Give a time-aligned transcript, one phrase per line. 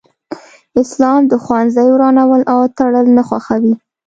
[0.81, 3.73] اسلام د ښوونځي ورانول او تړل نه خوښوي